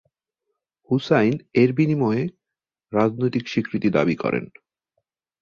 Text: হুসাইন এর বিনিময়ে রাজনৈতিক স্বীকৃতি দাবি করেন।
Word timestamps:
হুসাইন 0.89 1.33
এর 1.53 1.69
বিনিময়ে 1.73 2.23
রাজনৈতিক 2.93 3.43
স্বীকৃতি 3.47 3.89
দাবি 3.89 4.15
করেন। 4.15 4.45